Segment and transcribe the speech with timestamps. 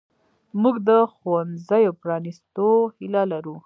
[0.61, 2.67] موږ د ښوونځیو پرانیستو
[2.97, 3.55] هیله لرو.